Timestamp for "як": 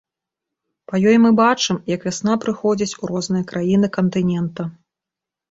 1.95-2.07